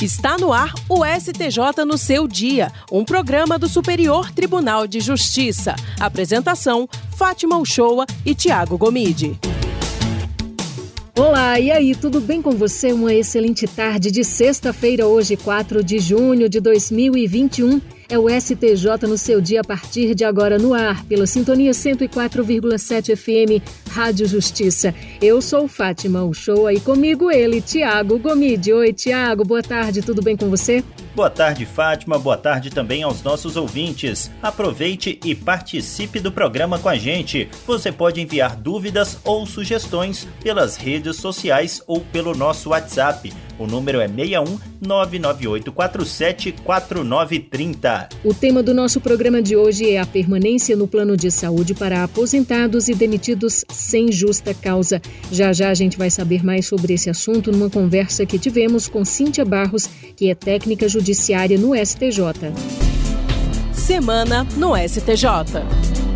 Está 0.00 0.38
no 0.38 0.52
ar 0.52 0.72
o 0.88 1.04
STJ 1.04 1.84
no 1.84 1.98
seu 1.98 2.28
dia, 2.28 2.70
um 2.92 3.04
programa 3.04 3.58
do 3.58 3.68
Superior 3.68 4.30
Tribunal 4.30 4.86
de 4.86 5.00
Justiça. 5.00 5.74
Apresentação: 5.98 6.88
Fátima 7.16 7.58
Uchoa 7.58 8.06
e 8.24 8.32
Tiago 8.32 8.78
Gomide. 8.78 9.36
Olá, 11.16 11.58
e 11.58 11.72
aí, 11.72 11.96
tudo 11.96 12.20
bem 12.20 12.40
com 12.40 12.52
você? 12.52 12.92
Uma 12.92 13.12
excelente 13.12 13.66
tarde 13.66 14.12
de 14.12 14.22
sexta-feira, 14.22 15.04
hoje, 15.04 15.36
4 15.36 15.82
de 15.82 15.98
junho 15.98 16.48
de 16.48 16.60
2021. 16.60 17.80
É 18.10 18.18
o 18.18 18.26
STJ 18.26 19.06
no 19.06 19.18
seu 19.18 19.38
dia 19.38 19.60
a 19.60 19.64
partir 19.64 20.14
de 20.14 20.24
agora 20.24 20.56
no 20.56 20.72
ar, 20.72 21.04
pela 21.04 21.26
Sintonia 21.26 21.72
104,7 21.72 23.14
FM, 23.14 23.62
Rádio 23.90 24.26
Justiça. 24.26 24.94
Eu 25.20 25.42
sou 25.42 25.68
Fátima 25.68 26.24
Uchoa 26.24 26.72
e 26.72 26.80
comigo 26.80 27.30
ele, 27.30 27.60
Tiago 27.60 28.18
Gomide. 28.18 28.72
Oi, 28.72 28.94
Tiago, 28.94 29.44
boa 29.44 29.62
tarde, 29.62 30.00
tudo 30.00 30.22
bem 30.22 30.38
com 30.38 30.48
você? 30.48 30.82
Boa 31.18 31.28
tarde, 31.28 31.66
Fátima. 31.66 32.16
Boa 32.16 32.36
tarde 32.36 32.70
também 32.70 33.02
aos 33.02 33.24
nossos 33.24 33.56
ouvintes. 33.56 34.30
Aproveite 34.40 35.18
e 35.24 35.34
participe 35.34 36.20
do 36.20 36.30
programa 36.30 36.78
com 36.78 36.88
a 36.88 36.94
gente. 36.94 37.48
Você 37.66 37.90
pode 37.90 38.20
enviar 38.20 38.54
dúvidas 38.54 39.18
ou 39.24 39.44
sugestões 39.44 40.28
pelas 40.40 40.76
redes 40.76 41.16
sociais 41.16 41.82
ou 41.88 42.02
pelo 42.02 42.36
nosso 42.36 42.70
WhatsApp. 42.70 43.32
O 43.58 43.66
número 43.66 44.00
é 44.00 44.06
61 44.06 44.58
99847 44.80 46.52
4930. 46.64 48.08
O 48.24 48.32
tema 48.32 48.62
do 48.62 48.72
nosso 48.72 49.00
programa 49.00 49.42
de 49.42 49.56
hoje 49.56 49.90
é 49.90 49.98
a 49.98 50.06
permanência 50.06 50.76
no 50.76 50.86
plano 50.86 51.16
de 51.16 51.30
saúde 51.32 51.74
para 51.74 52.04
aposentados 52.04 52.88
e 52.88 52.94
demitidos 52.94 53.64
sem 53.68 54.12
justa 54.12 54.54
causa. 54.54 55.02
Já 55.32 55.52
já 55.52 55.70
a 55.70 55.74
gente 55.74 55.98
vai 55.98 56.10
saber 56.10 56.44
mais 56.44 56.66
sobre 56.66 56.94
esse 56.94 57.10
assunto 57.10 57.50
numa 57.50 57.68
conversa 57.68 58.24
que 58.24 58.38
tivemos 58.38 58.86
com 58.86 59.04
Cíntia 59.04 59.44
Barros, 59.44 59.88
que 60.14 60.30
é 60.30 60.34
técnica 60.36 60.88
judiciária 61.08 61.58
no 61.58 61.74
STJ. 61.74 62.52
Semana 63.72 64.46
no 64.58 64.74
STJ. 64.76 66.07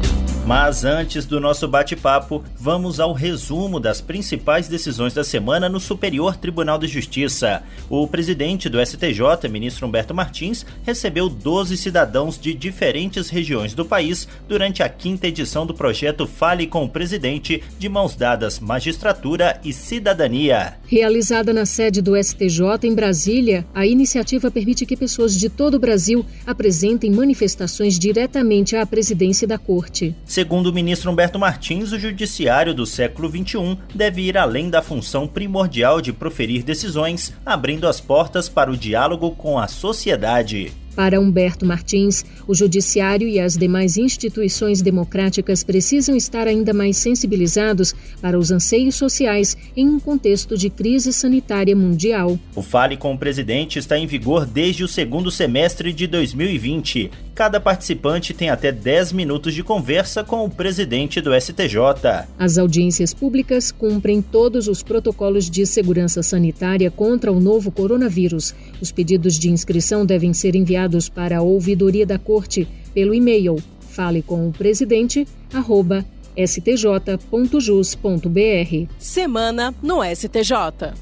Mas 0.52 0.84
antes 0.84 1.24
do 1.24 1.40
nosso 1.40 1.66
bate-papo, 1.66 2.44
vamos 2.58 3.00
ao 3.00 3.14
resumo 3.14 3.80
das 3.80 4.02
principais 4.02 4.68
decisões 4.68 5.14
da 5.14 5.24
semana 5.24 5.66
no 5.66 5.80
Superior 5.80 6.36
Tribunal 6.36 6.78
de 6.78 6.86
Justiça. 6.86 7.62
O 7.88 8.06
presidente 8.06 8.68
do 8.68 8.78
STJ, 8.78 9.48
ministro 9.50 9.86
Humberto 9.86 10.12
Martins, 10.12 10.66
recebeu 10.82 11.30
12 11.30 11.74
cidadãos 11.78 12.38
de 12.38 12.52
diferentes 12.52 13.30
regiões 13.30 13.72
do 13.72 13.82
país 13.82 14.28
durante 14.46 14.82
a 14.82 14.90
quinta 14.90 15.26
edição 15.26 15.64
do 15.64 15.72
projeto 15.72 16.26
Fale 16.26 16.66
com 16.66 16.84
o 16.84 16.88
Presidente 16.88 17.64
de 17.78 17.88
Mãos 17.88 18.14
Dadas 18.14 18.60
Magistratura 18.60 19.58
e 19.64 19.72
Cidadania. 19.72 20.74
Realizada 20.86 21.54
na 21.54 21.64
sede 21.64 22.02
do 22.02 22.14
STJ 22.14 22.60
em 22.82 22.94
Brasília, 22.94 23.66
a 23.72 23.86
iniciativa 23.86 24.50
permite 24.50 24.84
que 24.84 24.98
pessoas 24.98 25.34
de 25.34 25.48
todo 25.48 25.76
o 25.76 25.80
Brasil 25.80 26.26
apresentem 26.46 27.10
manifestações 27.10 27.98
diretamente 27.98 28.76
à 28.76 28.84
presidência 28.84 29.48
da 29.48 29.56
Corte. 29.56 30.14
Segundo 30.42 30.70
o 30.70 30.72
ministro 30.72 31.08
Humberto 31.08 31.38
Martins, 31.38 31.92
o 31.92 31.98
judiciário 32.00 32.74
do 32.74 32.84
século 32.84 33.30
XXI 33.30 33.78
deve 33.94 34.22
ir 34.22 34.36
além 34.36 34.68
da 34.68 34.82
função 34.82 35.24
primordial 35.24 36.00
de 36.00 36.12
proferir 36.12 36.64
decisões, 36.64 37.32
abrindo 37.46 37.86
as 37.86 38.00
portas 38.00 38.48
para 38.48 38.68
o 38.68 38.76
diálogo 38.76 39.30
com 39.36 39.56
a 39.56 39.68
sociedade. 39.68 40.81
Para 40.94 41.18
Humberto 41.18 41.64
Martins, 41.64 42.24
o 42.46 42.54
Judiciário 42.54 43.26
e 43.26 43.40
as 43.40 43.56
demais 43.56 43.96
instituições 43.96 44.82
democráticas 44.82 45.64
precisam 45.64 46.14
estar 46.14 46.46
ainda 46.46 46.74
mais 46.74 46.98
sensibilizados 46.98 47.94
para 48.20 48.38
os 48.38 48.50
anseios 48.50 48.94
sociais 48.94 49.56
em 49.74 49.88
um 49.88 49.98
contexto 49.98 50.56
de 50.56 50.68
crise 50.68 51.12
sanitária 51.12 51.74
mundial. 51.74 52.38
O 52.54 52.62
Fale 52.62 52.96
com 52.96 53.14
o 53.14 53.18
Presidente 53.18 53.78
está 53.78 53.98
em 53.98 54.06
vigor 54.06 54.44
desde 54.44 54.84
o 54.84 54.88
segundo 54.88 55.30
semestre 55.30 55.92
de 55.92 56.06
2020. 56.06 57.10
Cada 57.34 57.58
participante 57.58 58.34
tem 58.34 58.50
até 58.50 58.70
10 58.70 59.12
minutos 59.12 59.54
de 59.54 59.62
conversa 59.62 60.22
com 60.22 60.44
o 60.44 60.50
presidente 60.50 61.18
do 61.20 61.30
STJ. 61.34 62.26
As 62.38 62.58
audiências 62.58 63.14
públicas 63.14 63.72
cumprem 63.72 64.20
todos 64.20 64.68
os 64.68 64.82
protocolos 64.82 65.48
de 65.48 65.64
segurança 65.64 66.22
sanitária 66.22 66.90
contra 66.90 67.32
o 67.32 67.40
novo 67.40 67.70
coronavírus. 67.70 68.54
Os 68.82 68.92
pedidos 68.92 69.38
de 69.38 69.50
inscrição 69.50 70.04
devem 70.04 70.34
ser 70.34 70.54
enviados 70.54 70.81
enviados 70.82 71.08
para 71.08 71.38
a 71.38 71.42
ouvidoria 71.42 72.04
da 72.04 72.18
Corte 72.18 72.66
pelo 72.92 73.14
e-mail 73.14 73.58
fale 73.80 74.22
com 74.22 74.48
o 74.48 74.52
presidente 74.52 75.26
stj.jus.br. 76.36 77.12
Semana 78.98 79.74
no 79.82 80.00
STJ. 80.02 80.52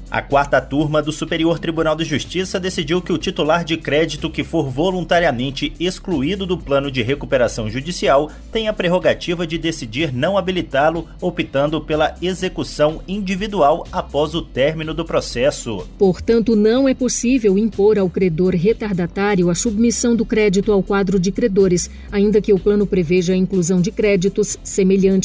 A 0.09 0.21
quarta 0.21 0.59
turma 0.59 1.01
do 1.01 1.11
Superior 1.11 1.59
Tribunal 1.59 1.95
de 1.95 2.03
Justiça 2.03 2.59
decidiu 2.59 3.01
que 3.01 3.13
o 3.13 3.17
titular 3.17 3.63
de 3.63 3.77
crédito 3.77 4.29
que 4.29 4.43
for 4.43 4.69
voluntariamente 4.69 5.71
excluído 5.79 6.45
do 6.45 6.57
plano 6.57 6.91
de 6.91 7.01
recuperação 7.01 7.69
judicial 7.69 8.29
tem 8.51 8.67
a 8.67 8.73
prerrogativa 8.73 9.47
de 9.47 9.57
decidir 9.57 10.13
não 10.13 10.37
habilitá-lo, 10.37 11.07
optando 11.21 11.79
pela 11.79 12.15
execução 12.21 13.01
individual 13.07 13.87
após 13.91 14.35
o 14.35 14.41
término 14.41 14.93
do 14.93 15.05
processo. 15.05 15.87
Portanto, 15.97 16.55
não 16.55 16.89
é 16.89 16.93
possível 16.93 17.57
impor 17.57 17.97
ao 17.97 18.09
credor 18.09 18.53
retardatário 18.55 19.49
a 19.49 19.55
submissão 19.55 20.15
do 20.15 20.25
crédito 20.25 20.71
ao 20.71 20.83
quadro 20.83 21.19
de 21.19 21.31
credores, 21.31 21.89
ainda 22.11 22.41
que 22.41 22.51
o 22.51 22.59
plano 22.59 22.85
preveja 22.85 23.33
a 23.33 23.37
inclusão 23.37 23.81
de 23.81 23.91
créditos 23.91 24.57
semelhantes 24.63 25.20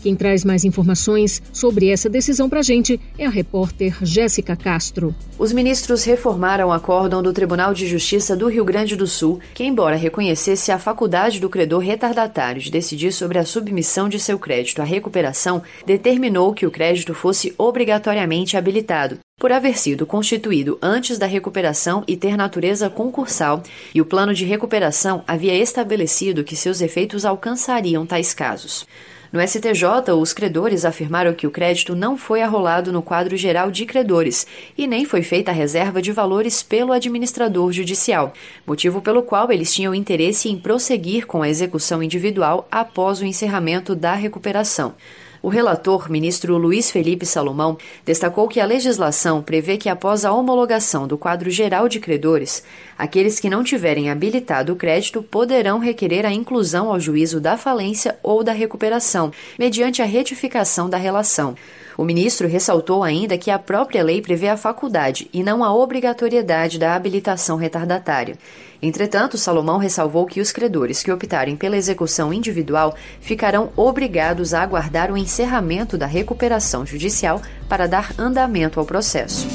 quem 0.00 0.14
traz 0.14 0.44
mais 0.44 0.64
informações 0.64 1.42
sobre 1.52 1.88
essa 1.88 2.08
decisão 2.08 2.48
para 2.48 2.60
a 2.60 2.62
gente 2.62 3.00
é 3.18 3.26
a 3.26 3.30
repórter 3.30 3.96
Jéssica 4.02 4.54
Castro. 4.54 5.14
Os 5.38 5.52
ministros 5.52 6.04
reformaram 6.04 6.68
o 6.68 6.72
acórdão 6.72 7.22
do 7.22 7.32
Tribunal 7.32 7.72
de 7.72 7.86
Justiça 7.86 8.36
do 8.36 8.46
Rio 8.46 8.64
Grande 8.64 8.94
do 8.94 9.06
Sul, 9.06 9.40
que, 9.54 9.64
embora 9.64 9.96
reconhecesse 9.96 10.70
a 10.70 10.78
faculdade 10.78 11.40
do 11.40 11.48
credor 11.48 11.80
retardatário 11.80 12.60
de 12.60 12.70
decidir 12.70 13.12
sobre 13.12 13.38
a 13.38 13.44
submissão 13.44 14.08
de 14.08 14.20
seu 14.20 14.38
crédito 14.38 14.80
à 14.80 14.84
recuperação, 14.84 15.62
determinou 15.86 16.52
que 16.52 16.66
o 16.66 16.70
crédito 16.70 17.14
fosse 17.14 17.54
obrigatoriamente 17.56 18.56
habilitado, 18.56 19.18
por 19.40 19.50
haver 19.50 19.78
sido 19.78 20.04
constituído 20.04 20.78
antes 20.82 21.18
da 21.18 21.24
recuperação 21.24 22.04
e 22.06 22.14
ter 22.14 22.36
natureza 22.36 22.90
concursal, 22.90 23.62
e 23.94 24.00
o 24.00 24.04
plano 24.04 24.34
de 24.34 24.44
recuperação 24.44 25.24
havia 25.26 25.54
estabelecido 25.54 26.44
que 26.44 26.54
seus 26.54 26.82
efeitos 26.82 27.24
alcançariam 27.24 28.04
tais 28.04 28.34
casos. 28.34 28.86
No 29.32 29.40
STJ, 29.40 30.12
os 30.20 30.32
credores 30.32 30.84
afirmaram 30.84 31.32
que 31.32 31.46
o 31.46 31.52
crédito 31.52 31.94
não 31.94 32.16
foi 32.16 32.42
arrolado 32.42 32.92
no 32.92 33.00
quadro 33.00 33.36
geral 33.36 33.70
de 33.70 33.86
credores 33.86 34.44
e 34.76 34.88
nem 34.88 35.04
foi 35.04 35.22
feita 35.22 35.52
a 35.52 35.54
reserva 35.54 36.02
de 36.02 36.10
valores 36.10 36.64
pelo 36.64 36.92
administrador 36.92 37.70
judicial, 37.70 38.32
motivo 38.66 39.00
pelo 39.00 39.22
qual 39.22 39.52
eles 39.52 39.72
tinham 39.72 39.94
interesse 39.94 40.48
em 40.48 40.58
prosseguir 40.58 41.28
com 41.28 41.42
a 41.42 41.48
execução 41.48 42.02
individual 42.02 42.66
após 42.72 43.20
o 43.20 43.24
encerramento 43.24 43.94
da 43.94 44.14
recuperação. 44.14 44.94
O 45.42 45.48
relator, 45.48 46.10
ministro 46.10 46.58
Luiz 46.58 46.90
Felipe 46.90 47.24
Salomão, 47.24 47.78
destacou 48.04 48.46
que 48.46 48.60
a 48.60 48.66
legislação 48.66 49.40
prevê 49.40 49.78
que, 49.78 49.88
após 49.88 50.22
a 50.22 50.32
homologação 50.32 51.08
do 51.08 51.16
quadro 51.16 51.50
geral 51.50 51.88
de 51.88 51.98
credores, 51.98 52.62
aqueles 52.98 53.40
que 53.40 53.48
não 53.48 53.64
tiverem 53.64 54.10
habilitado 54.10 54.74
o 54.74 54.76
crédito 54.76 55.22
poderão 55.22 55.78
requerer 55.78 56.26
a 56.26 56.32
inclusão 56.32 56.92
ao 56.92 57.00
juízo 57.00 57.40
da 57.40 57.56
falência 57.56 58.18
ou 58.22 58.44
da 58.44 58.52
recuperação, 58.52 59.32
mediante 59.58 60.02
a 60.02 60.04
retificação 60.04 60.90
da 60.90 60.98
relação. 60.98 61.54
O 62.00 62.04
ministro 62.04 62.48
ressaltou 62.48 63.04
ainda 63.04 63.36
que 63.36 63.50
a 63.50 63.58
própria 63.58 64.02
lei 64.02 64.22
prevê 64.22 64.48
a 64.48 64.56
faculdade 64.56 65.28
e 65.34 65.42
não 65.42 65.62
a 65.62 65.74
obrigatoriedade 65.74 66.78
da 66.78 66.94
habilitação 66.94 67.58
retardatária. 67.58 68.38
Entretanto, 68.80 69.36
Salomão 69.36 69.76
ressalvou 69.76 70.24
que 70.24 70.40
os 70.40 70.50
credores 70.50 71.02
que 71.02 71.12
optarem 71.12 71.58
pela 71.58 71.76
execução 71.76 72.32
individual 72.32 72.96
ficarão 73.20 73.68
obrigados 73.76 74.54
a 74.54 74.62
aguardar 74.62 75.12
o 75.12 75.16
encerramento 75.18 75.98
da 75.98 76.06
recuperação 76.06 76.86
judicial 76.86 77.42
para 77.68 77.86
dar 77.86 78.14
andamento 78.18 78.80
ao 78.80 78.86
processo. 78.86 79.46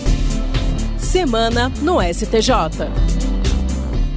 Semana 1.00 1.70
no 1.82 2.00
STJ. 2.00 2.54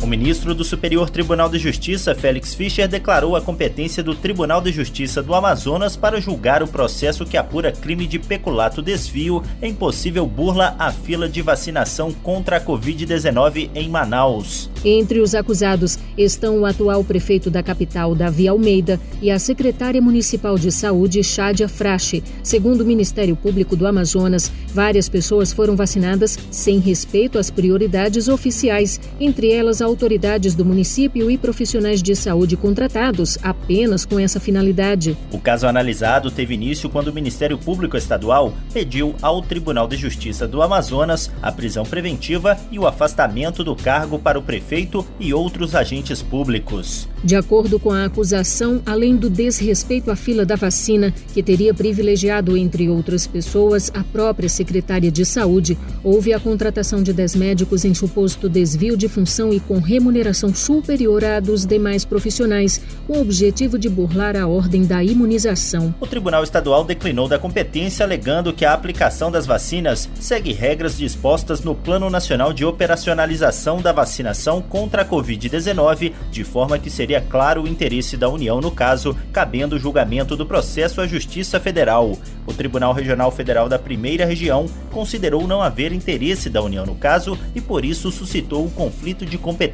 O 0.00 0.06
ministro 0.06 0.54
do 0.54 0.62
Superior 0.62 1.10
Tribunal 1.10 1.48
de 1.48 1.58
Justiça, 1.58 2.14
Félix 2.14 2.54
Fischer, 2.54 2.86
declarou 2.86 3.34
a 3.34 3.40
competência 3.40 4.00
do 4.00 4.14
Tribunal 4.14 4.60
de 4.60 4.70
Justiça 4.70 5.20
do 5.20 5.34
Amazonas 5.34 5.96
para 5.96 6.20
julgar 6.20 6.62
o 6.62 6.68
processo 6.68 7.26
que 7.26 7.36
apura 7.36 7.72
crime 7.72 8.06
de 8.06 8.16
peculato 8.16 8.80
desvio 8.80 9.42
em 9.60 9.74
possível 9.74 10.24
burla 10.24 10.76
à 10.78 10.92
fila 10.92 11.28
de 11.28 11.42
vacinação 11.42 12.12
contra 12.12 12.58
a 12.58 12.60
Covid-19 12.60 13.70
em 13.74 13.88
Manaus. 13.88 14.70
Entre 14.84 15.18
os 15.18 15.34
acusados 15.34 15.98
estão 16.16 16.60
o 16.60 16.66
atual 16.66 17.02
prefeito 17.02 17.50
da 17.50 17.62
capital, 17.62 18.14
Davi 18.14 18.46
Almeida, 18.46 19.00
e 19.20 19.32
a 19.32 19.38
secretária 19.38 20.00
municipal 20.00 20.56
de 20.56 20.70
saúde, 20.70 21.24
Chádia 21.24 21.68
Frache. 21.68 22.22
Segundo 22.44 22.82
o 22.82 22.86
Ministério 22.86 23.34
Público 23.34 23.74
do 23.74 23.86
Amazonas, 23.86 24.52
várias 24.72 25.08
pessoas 25.08 25.52
foram 25.52 25.74
vacinadas 25.74 26.38
sem 26.52 26.78
respeito 26.78 27.36
às 27.36 27.50
prioridades 27.50 28.28
oficiais, 28.28 29.00
entre 29.18 29.50
elas 29.50 29.82
autoridades 29.88 30.54
do 30.54 30.64
município 30.64 31.30
e 31.30 31.38
profissionais 31.38 32.02
de 32.02 32.14
saúde 32.14 32.56
contratados 32.56 33.38
apenas 33.42 34.04
com 34.04 34.18
essa 34.20 34.38
finalidade. 34.38 35.16
O 35.32 35.38
caso 35.38 35.66
analisado 35.66 36.30
teve 36.30 36.54
início 36.54 36.90
quando 36.90 37.08
o 37.08 37.12
Ministério 37.12 37.58
Público 37.58 37.96
Estadual 37.96 38.52
pediu 38.72 39.14
ao 39.22 39.42
Tribunal 39.42 39.88
de 39.88 39.96
Justiça 39.96 40.46
do 40.46 40.62
Amazonas 40.62 41.30
a 41.42 41.50
prisão 41.50 41.84
preventiva 41.84 42.56
e 42.70 42.78
o 42.78 42.86
afastamento 42.86 43.64
do 43.64 43.74
cargo 43.74 44.18
para 44.18 44.38
o 44.38 44.42
prefeito 44.42 45.04
e 45.18 45.32
outros 45.32 45.74
agentes 45.74 46.22
públicos. 46.22 47.08
De 47.24 47.34
acordo 47.34 47.80
com 47.80 47.90
a 47.90 48.04
acusação, 48.04 48.80
além 48.86 49.16
do 49.16 49.28
desrespeito 49.28 50.10
à 50.10 50.16
fila 50.16 50.44
da 50.44 50.54
vacina, 50.54 51.12
que 51.34 51.42
teria 51.42 51.74
privilegiado, 51.74 52.56
entre 52.56 52.88
outras 52.88 53.26
pessoas, 53.26 53.90
a 53.94 54.04
própria 54.04 54.48
secretária 54.48 55.10
de 55.10 55.24
Saúde, 55.24 55.76
houve 56.04 56.32
a 56.32 56.38
contratação 56.38 57.02
de 57.02 57.12
10 57.12 57.34
médicos 57.36 57.84
em 57.84 57.94
suposto 57.94 58.48
desvio 58.48 58.96
de 58.96 59.08
função 59.08 59.52
e 59.52 59.60
com 59.60 59.77
remuneração 59.78 60.54
superior 60.54 61.24
à 61.24 61.40
dos 61.40 61.64
demais 61.64 62.04
profissionais, 62.04 62.80
com 63.06 63.18
o 63.18 63.20
objetivo 63.20 63.78
de 63.78 63.88
burlar 63.88 64.36
a 64.36 64.46
ordem 64.46 64.84
da 64.84 65.02
imunização. 65.02 65.94
O 66.00 66.06
Tribunal 66.06 66.44
Estadual 66.44 66.84
declinou 66.84 67.28
da 67.28 67.38
competência, 67.38 68.04
alegando 68.04 68.52
que 68.52 68.64
a 68.64 68.72
aplicação 68.72 69.30
das 69.30 69.46
vacinas 69.46 70.08
segue 70.20 70.52
regras 70.52 70.96
dispostas 70.96 71.62
no 71.62 71.74
Plano 71.74 72.10
Nacional 72.10 72.52
de 72.52 72.64
Operacionalização 72.64 73.80
da 73.80 73.92
Vacinação 73.92 74.60
contra 74.60 75.02
a 75.02 75.04
Covid-19, 75.04 76.12
de 76.30 76.44
forma 76.44 76.78
que 76.78 76.90
seria 76.90 77.20
claro 77.20 77.62
o 77.62 77.68
interesse 77.68 78.16
da 78.16 78.28
União 78.28 78.60
no 78.60 78.70
caso, 78.70 79.16
cabendo 79.32 79.76
o 79.76 79.78
julgamento 79.78 80.36
do 80.36 80.46
processo 80.46 81.00
à 81.00 81.06
Justiça 81.06 81.60
Federal. 81.60 82.16
O 82.46 82.52
Tribunal 82.52 82.92
Regional 82.92 83.30
Federal 83.30 83.68
da 83.68 83.78
Primeira 83.78 84.24
Região 84.24 84.66
considerou 84.90 85.46
não 85.46 85.62
haver 85.62 85.92
interesse 85.92 86.48
da 86.48 86.62
União 86.62 86.86
no 86.86 86.94
caso 86.94 87.38
e 87.54 87.60
por 87.60 87.84
isso 87.84 88.10
suscitou 88.10 88.64
o 88.64 88.70
conflito 88.70 89.26
de 89.26 89.38
competência. 89.38 89.67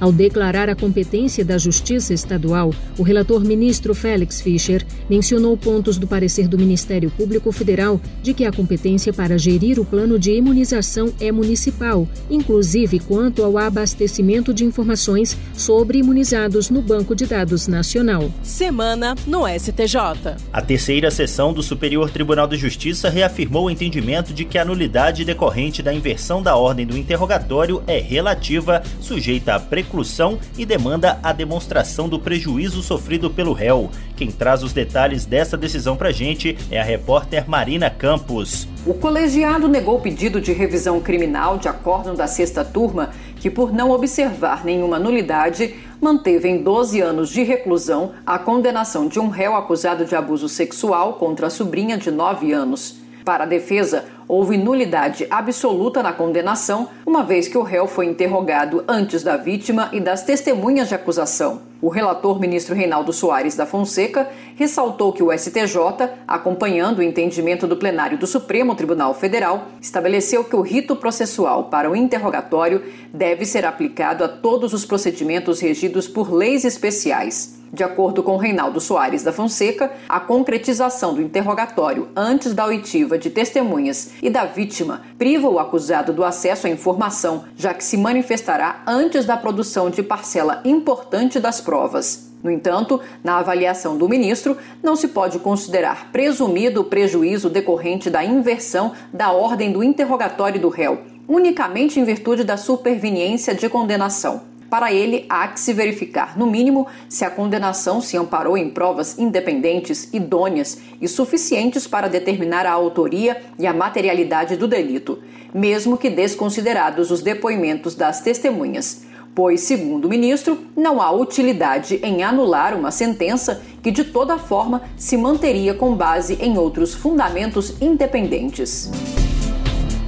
Ao 0.00 0.12
declarar 0.12 0.68
a 0.68 0.74
competência 0.74 1.44
da 1.44 1.58
Justiça 1.58 2.14
Estadual, 2.14 2.72
o 2.98 3.02
relator 3.02 3.44
ministro 3.44 3.94
Félix 3.94 4.40
Fischer 4.40 4.84
mencionou 5.08 5.56
pontos 5.56 5.96
do 5.98 6.06
parecer 6.06 6.48
do 6.48 6.58
Ministério 6.58 7.10
Público 7.10 7.50
Federal 7.52 8.00
de 8.22 8.34
que 8.34 8.44
a 8.44 8.52
competência 8.52 9.12
para 9.12 9.38
gerir 9.38 9.78
o 9.78 9.84
plano 9.84 10.18
de 10.18 10.32
imunização 10.32 11.12
é 11.20 11.30
municipal, 11.32 12.08
inclusive 12.30 12.98
quanto 13.00 13.42
ao 13.42 13.58
abastecimento 13.58 14.52
de 14.52 14.64
informações 14.64 15.36
sobre 15.54 15.98
imunizados 15.98 16.70
no 16.70 16.82
Banco 16.82 17.14
de 17.14 17.26
Dados 17.26 17.66
Nacional. 17.66 18.30
Semana 18.42 19.14
no 19.26 19.46
STJ. 19.46 20.36
A 20.52 20.62
terceira 20.62 21.10
sessão 21.10 21.52
do 21.52 21.62
Superior 21.62 22.10
Tribunal 22.10 22.46
de 22.46 22.56
Justiça 22.56 23.08
reafirmou 23.08 23.66
o 23.66 23.70
entendimento 23.70 24.32
de 24.32 24.44
que 24.44 24.58
a 24.58 24.64
nulidade 24.64 25.24
decorrente 25.24 25.82
da 25.82 25.92
inversão 25.92 26.42
da 26.42 26.56
ordem 26.56 26.86
do 26.86 26.96
interrogatório 26.96 27.82
é 27.86 27.98
relativa, 27.98 28.82
sujeita 29.16 29.54
à 29.54 29.60
preclusão 29.60 30.38
e 30.58 30.66
demanda 30.66 31.18
a 31.22 31.32
demonstração 31.32 32.06
do 32.06 32.18
prejuízo 32.20 32.82
sofrido 32.82 33.30
pelo 33.30 33.54
réu. 33.54 33.90
Quem 34.14 34.30
traz 34.30 34.62
os 34.62 34.74
detalhes 34.74 35.24
dessa 35.24 35.56
decisão 35.56 35.96
pra 35.96 36.12
gente 36.12 36.56
é 36.70 36.78
a 36.78 36.84
repórter 36.84 37.48
Marina 37.48 37.88
Campos. 37.88 38.68
O 38.84 38.92
colegiado 38.92 39.68
negou 39.68 39.96
o 39.96 40.00
pedido 40.02 40.38
de 40.38 40.52
revisão 40.52 41.00
criminal 41.00 41.56
de 41.56 41.66
acórdão 41.66 42.14
da 42.14 42.26
sexta 42.26 42.62
turma, 42.62 43.10
que, 43.36 43.48
por 43.48 43.72
não 43.72 43.90
observar 43.90 44.66
nenhuma 44.66 44.98
nulidade, 44.98 45.74
manteve 45.98 46.46
em 46.48 46.62
12 46.62 47.00
anos 47.00 47.30
de 47.30 47.42
reclusão 47.42 48.12
a 48.26 48.38
condenação 48.38 49.08
de 49.08 49.18
um 49.18 49.28
réu 49.28 49.56
acusado 49.56 50.04
de 50.04 50.14
abuso 50.14 50.46
sexual 50.46 51.14
contra 51.14 51.46
a 51.46 51.50
sobrinha 51.50 51.96
de 51.96 52.10
9 52.10 52.52
anos. 52.52 53.05
Para 53.26 53.42
a 53.42 53.46
defesa, 53.48 54.04
houve 54.28 54.56
nulidade 54.56 55.26
absoluta 55.28 56.00
na 56.00 56.12
condenação, 56.12 56.88
uma 57.04 57.24
vez 57.24 57.48
que 57.48 57.58
o 57.58 57.62
réu 57.62 57.88
foi 57.88 58.06
interrogado 58.06 58.84
antes 58.86 59.24
da 59.24 59.36
vítima 59.36 59.90
e 59.92 59.98
das 59.98 60.22
testemunhas 60.22 60.86
de 60.86 60.94
acusação. 60.94 61.62
O 61.82 61.88
relator 61.88 62.38
ministro 62.38 62.72
Reinaldo 62.72 63.12
Soares 63.12 63.56
da 63.56 63.66
Fonseca 63.66 64.28
ressaltou 64.54 65.12
que 65.12 65.24
o 65.24 65.36
STJ, 65.36 66.08
acompanhando 66.24 67.00
o 67.00 67.02
entendimento 67.02 67.66
do 67.66 67.76
plenário 67.76 68.16
do 68.16 68.28
Supremo 68.28 68.76
Tribunal 68.76 69.12
Federal, 69.12 69.66
estabeleceu 69.82 70.44
que 70.44 70.54
o 70.54 70.62
rito 70.62 70.94
processual 70.94 71.64
para 71.64 71.90
o 71.90 71.96
interrogatório 71.96 72.80
deve 73.12 73.44
ser 73.44 73.66
aplicado 73.66 74.22
a 74.22 74.28
todos 74.28 74.72
os 74.72 74.84
procedimentos 74.84 75.58
regidos 75.58 76.06
por 76.06 76.32
leis 76.32 76.64
especiais. 76.64 77.55
De 77.72 77.82
acordo 77.82 78.22
com 78.22 78.36
Reinaldo 78.36 78.80
Soares 78.80 79.22
da 79.22 79.32
Fonseca, 79.32 79.92
a 80.08 80.20
concretização 80.20 81.14
do 81.14 81.20
interrogatório 81.20 82.08
antes 82.14 82.54
da 82.54 82.64
oitiva 82.64 83.18
de 83.18 83.28
testemunhas 83.28 84.12
e 84.22 84.30
da 84.30 84.44
vítima 84.44 85.02
priva 85.18 85.48
o 85.48 85.58
acusado 85.58 86.12
do 86.12 86.24
acesso 86.24 86.66
à 86.66 86.70
informação, 86.70 87.44
já 87.56 87.74
que 87.74 87.84
se 87.84 87.96
manifestará 87.96 88.82
antes 88.86 89.24
da 89.24 89.36
produção 89.36 89.90
de 89.90 90.02
parcela 90.02 90.60
importante 90.64 91.40
das 91.40 91.60
provas. 91.60 92.30
No 92.42 92.50
entanto, 92.50 93.00
na 93.24 93.38
avaliação 93.38 93.98
do 93.98 94.08
ministro, 94.08 94.56
não 94.80 94.94
se 94.94 95.08
pode 95.08 95.38
considerar 95.40 96.12
presumido 96.12 96.82
o 96.82 96.84
prejuízo 96.84 97.50
decorrente 97.50 98.08
da 98.08 98.24
inversão 98.24 98.92
da 99.12 99.32
ordem 99.32 99.72
do 99.72 99.82
interrogatório 99.82 100.60
do 100.60 100.68
réu, 100.68 101.00
unicamente 101.26 101.98
em 101.98 102.04
virtude 102.04 102.44
da 102.44 102.56
superveniência 102.56 103.52
de 103.54 103.68
condenação. 103.68 104.55
Para 104.68 104.92
ele, 104.92 105.24
há 105.28 105.46
que 105.48 105.60
se 105.60 105.72
verificar, 105.72 106.36
no 106.36 106.46
mínimo, 106.46 106.86
se 107.08 107.24
a 107.24 107.30
condenação 107.30 108.00
se 108.00 108.16
amparou 108.16 108.58
em 108.58 108.68
provas 108.68 109.18
independentes, 109.18 110.08
idôneas 110.12 110.78
e 111.00 111.06
suficientes 111.06 111.86
para 111.86 112.08
determinar 112.08 112.66
a 112.66 112.72
autoria 112.72 113.42
e 113.58 113.66
a 113.66 113.72
materialidade 113.72 114.56
do 114.56 114.66
delito, 114.66 115.20
mesmo 115.54 115.96
que 115.96 116.10
desconsiderados 116.10 117.10
os 117.10 117.22
depoimentos 117.22 117.94
das 117.94 118.20
testemunhas. 118.20 119.06
Pois, 119.34 119.60
segundo 119.60 120.06
o 120.06 120.08
ministro, 120.08 120.58
não 120.74 121.00
há 121.00 121.10
utilidade 121.10 122.00
em 122.02 122.24
anular 122.24 122.74
uma 122.74 122.90
sentença 122.90 123.62
que, 123.82 123.90
de 123.90 124.02
toda 124.02 124.38
forma, 124.38 124.82
se 124.96 125.16
manteria 125.16 125.74
com 125.74 125.94
base 125.94 126.38
em 126.40 126.56
outros 126.56 126.94
fundamentos 126.94 127.74
independentes. 127.80 128.90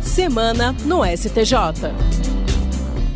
Semana 0.00 0.74
no 0.86 1.04
STJ. 1.04 2.37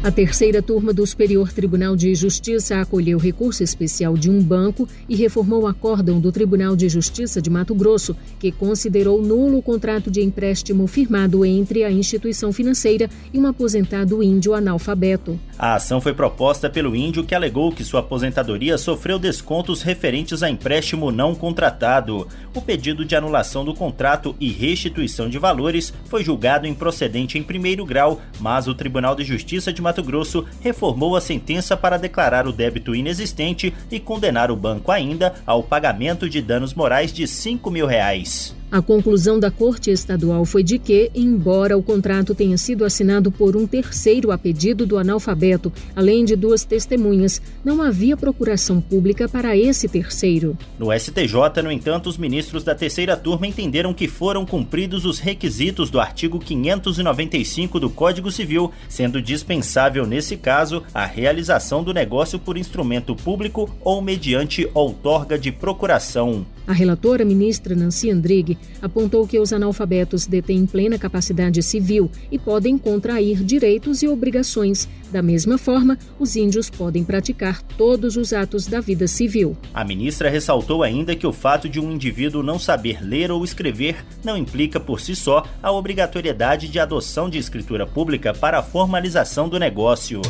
A 0.05 0.11
terceira 0.11 0.61
turma 0.61 0.93
do 0.93 1.07
Superior 1.07 1.53
Tribunal 1.53 1.95
de 1.95 2.13
Justiça 2.13 2.81
acolheu 2.81 3.19
recurso 3.19 3.63
especial 3.63 4.15
de 4.15 4.29
um 4.29 4.43
banco 4.43 4.89
e 5.09 5.15
reformou 5.15 5.63
o 5.63 5.67
acórdão 5.69 6.19
do 6.19 6.33
Tribunal 6.33 6.75
de 6.75 6.89
Justiça 6.89 7.41
de 7.41 7.49
Mato 7.49 7.73
Grosso, 7.73 8.17
que 8.41 8.51
considerou 8.51 9.23
nulo 9.23 9.59
o 9.59 9.63
contrato 9.63 10.11
de 10.11 10.21
empréstimo 10.21 10.89
firmado 10.89 11.45
entre 11.45 11.85
a 11.85 11.91
instituição 11.93 12.53
financeira 12.53 13.09
e 13.33 13.39
um 13.39 13.47
aposentado 13.47 14.21
índio 14.25 14.55
analfabeto. 14.55 15.39
A 15.57 15.77
ação 15.77 16.01
foi 16.01 16.13
proposta 16.13 16.69
pelo 16.69 16.97
índio 16.97 17.23
que 17.23 17.33
alegou 17.33 17.71
que 17.71 17.85
sua 17.85 18.01
aposentadoria 18.01 18.77
sofreu 18.77 19.21
descontos 19.21 19.83
referentes 19.83 20.43
a 20.43 20.51
empréstimo 20.51 21.13
não 21.13 21.33
contratado. 21.33 22.27
O 22.53 22.61
pedido 22.61 23.05
de 23.05 23.15
anulação 23.15 23.65
do 23.65 23.73
contrato 23.73 24.35
e 24.41 24.51
restituição 24.51 25.31
de 25.31 25.39
valores 25.39 25.95
foi 26.07 26.25
julgado 26.25 26.67
improcedente 26.67 27.39
em 27.39 27.43
primeiro 27.45 27.87
grau, 27.87 28.21
mas 28.41 28.67
o 28.67 28.75
Tribunal 28.75 29.15
de 29.15 29.23
Justiça 29.23 29.73
de 29.73 29.81
Mato 29.81 29.92
Mato 29.93 30.03
Grosso 30.03 30.47
reformou 30.63 31.15
a 31.15 31.21
sentença 31.21 31.77
para 31.77 31.99
declarar 31.99 32.47
o 32.47 32.53
débito 32.53 32.95
inexistente 32.95 33.75
e 33.91 34.01
condenar 34.01 34.51
o 34.51 34.57
banco 34.57 34.91
ainda 34.91 35.35
ao 35.47 35.63
pagamento 35.63 36.31
de 36.31 36.41
danos 36.41 36.73
morais 36.73 37.13
de 37.13 37.27
5 37.27 37.71
mil 37.71 37.87
reais. 37.87 38.57
A 38.73 38.81
conclusão 38.81 39.39
da 39.39 39.51
Corte 39.51 39.91
Estadual 39.91 40.47
foi 40.47 40.63
de 40.63 40.79
que, 40.79 41.11
embora 41.15 41.77
o 41.77 41.83
contrato 41.83 42.35
tenha 42.35 42.57
sido 42.57 42.87
assinado 42.87 43.31
por 43.31 43.55
um 43.55 43.67
terceiro 43.67 44.31
a 44.31 44.39
pedido 44.39 44.87
do 44.87 44.97
analfabeto, 44.97 45.71
além 45.95 46.25
de 46.25 46.35
duas 46.35 46.65
testemunhas, 46.65 47.43
não 47.63 47.83
havia 47.83 48.17
procuração 48.17 48.81
pública 48.81 49.29
para 49.29 49.55
esse 49.55 49.87
terceiro. 49.89 50.57
No 50.79 50.91
STJ, 50.91 51.63
no 51.63 51.71
entanto, 51.71 52.09
os 52.09 52.17
ministros 52.17 52.65
da 52.65 52.75
terceira 52.75 53.15
turma 53.15 53.47
entenderam 53.47 53.93
que 53.93 54.09
foram 54.09 54.47
cumpridos 54.47 55.05
os 55.05 55.19
requisitos 55.19 55.91
do 55.91 56.01
artigo 56.01 56.39
595 56.39 57.79
do 57.79 57.91
Código 57.91 58.31
Civil, 58.31 58.73
sendo 58.89 59.21
dispensável, 59.21 60.07
nesse 60.07 60.35
caso, 60.35 60.83
a 60.95 61.05
realização 61.05 61.85
do 61.85 61.93
negócio 61.93 62.39
por 62.39 62.57
instrumento 62.57 63.15
público 63.15 63.69
ou 63.83 64.01
mediante 64.01 64.67
outorga 64.73 65.39
de 65.39 65.53
procuração. 65.53 66.47
A 66.67 66.73
relatora 66.73 67.25
ministra 67.25 67.75
Nancy 67.75 68.09
Andrighi 68.09 68.57
apontou 68.81 69.27
que 69.27 69.39
os 69.39 69.53
analfabetos 69.53 70.27
detêm 70.27 70.67
plena 70.67 70.99
capacidade 70.99 71.63
civil 71.63 72.11
e 72.31 72.39
podem 72.39 72.79
contrair 72.79 73.43
direitos 73.43 74.03
e 74.03 74.09
obrigações. 74.09 74.89
Da 75.11 75.23
mesma 75.23 75.59
forma, 75.59 75.99
os 76.19 76.37
índios 76.37 76.71
podem 76.71 77.05
praticar 77.05 77.63
todos 77.63 78.17
os 78.17 78.33
atos 78.33 78.67
da 78.67 78.81
vida 78.81 79.07
civil. 79.07 79.57
A 79.75 79.85
ministra 79.85 80.29
ressaltou 80.29 80.83
ainda 80.83 81.15
que 81.15 81.27
o 81.27 81.33
fato 81.33 81.69
de 81.69 81.79
um 81.79 81.93
indivíduo 81.93 82.43
não 82.43 82.59
saber 82.59 82.99
ler 83.03 83.31
ou 83.31 83.45
escrever 83.45 83.97
não 84.25 84.37
implica 84.37 84.81
por 84.81 85.01
si 85.01 85.15
só 85.15 85.45
a 85.63 85.71
obrigatoriedade 85.71 86.69
de 86.69 86.79
adoção 86.79 87.29
de 87.29 87.39
escritura 87.39 87.87
pública 87.87 88.33
para 88.33 88.59
a 88.59 88.63
formalização 88.63 89.49
do 89.49 89.59
negócio. 89.59 90.21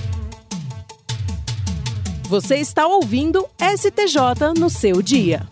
Você 2.28 2.56
está 2.56 2.86
ouvindo 2.86 3.46
STJ 3.60 4.58
no 4.58 4.70
seu 4.70 5.02
dia. 5.02 5.46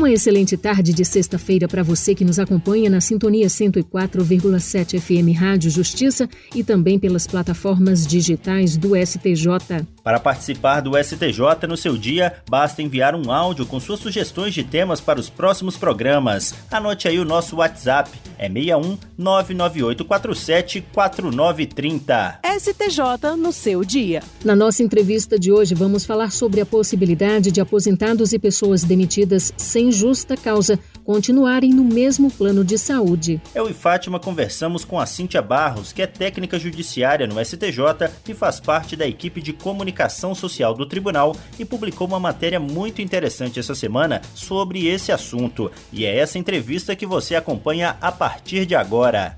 Uma 0.00 0.10
excelente 0.10 0.56
tarde 0.56 0.94
de 0.94 1.04
sexta-feira 1.04 1.68
para 1.68 1.82
você 1.82 2.14
que 2.14 2.24
nos 2.24 2.38
acompanha 2.38 2.88
na 2.88 3.02
sintonia 3.02 3.48
104,7 3.48 4.98
FM 4.98 5.38
Rádio 5.38 5.70
Justiça 5.70 6.26
e 6.54 6.64
também 6.64 6.98
pelas 6.98 7.26
plataformas 7.26 8.06
digitais 8.06 8.78
do 8.78 8.96
STJ. 8.96 9.84
Para 10.02 10.18
participar 10.18 10.80
do 10.80 10.92
STJ 10.96 11.66
no 11.68 11.76
seu 11.76 11.96
dia, 11.96 12.34
basta 12.48 12.82
enviar 12.82 13.14
um 13.14 13.30
áudio 13.30 13.66
com 13.66 13.78
suas 13.78 14.00
sugestões 14.00 14.54
de 14.54 14.64
temas 14.64 15.00
para 15.00 15.20
os 15.20 15.28
próximos 15.28 15.76
programas. 15.76 16.54
Anote 16.70 17.06
aí 17.06 17.18
o 17.18 17.24
nosso 17.24 17.56
WhatsApp, 17.56 18.10
é 18.38 18.48
61 18.48 18.98
99847 19.18 20.84
4930. 20.92 22.40
STJ 22.58 23.36
no 23.36 23.52
seu 23.52 23.84
dia. 23.84 24.22
Na 24.44 24.56
nossa 24.56 24.82
entrevista 24.82 25.38
de 25.38 25.52
hoje, 25.52 25.74
vamos 25.74 26.04
falar 26.04 26.30
sobre 26.30 26.60
a 26.60 26.66
possibilidade 26.66 27.50
de 27.50 27.60
aposentados 27.60 28.32
e 28.32 28.38
pessoas 28.38 28.82
demitidas 28.82 29.52
sem 29.56 29.92
justa 29.92 30.36
causa 30.36 30.78
continuarem 31.10 31.70
no 31.70 31.82
mesmo 31.82 32.30
plano 32.30 32.64
de 32.64 32.78
saúde. 32.78 33.42
Eu 33.52 33.68
e 33.68 33.74
Fátima 33.74 34.20
conversamos 34.20 34.84
com 34.84 34.96
a 34.96 35.04
Cíntia 35.04 35.42
Barros, 35.42 35.92
que 35.92 36.02
é 36.02 36.06
técnica 36.06 36.56
judiciária 36.56 37.26
no 37.26 37.44
STJ 37.44 38.08
e 38.28 38.32
faz 38.32 38.60
parte 38.60 38.94
da 38.94 39.08
equipe 39.08 39.42
de 39.42 39.52
comunicação 39.52 40.36
social 40.36 40.72
do 40.72 40.86
tribunal 40.86 41.34
e 41.58 41.64
publicou 41.64 42.06
uma 42.06 42.20
matéria 42.20 42.60
muito 42.60 43.02
interessante 43.02 43.58
essa 43.58 43.74
semana 43.74 44.22
sobre 44.36 44.86
esse 44.86 45.10
assunto. 45.10 45.68
E 45.92 46.06
é 46.06 46.16
essa 46.16 46.38
entrevista 46.38 46.94
que 46.94 47.04
você 47.04 47.34
acompanha 47.34 47.96
a 48.00 48.12
partir 48.12 48.64
de 48.64 48.76
agora. 48.76 49.36